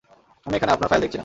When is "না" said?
1.17-1.19